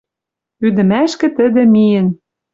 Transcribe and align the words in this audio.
Ӱдӹмӓшкӹ 0.65 1.27
тӹдӹ 1.37 1.63
миэн 1.73 2.07